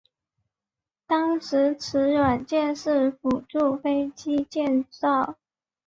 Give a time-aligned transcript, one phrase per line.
[1.05, 5.37] 当时此软件是辅助飞机建造。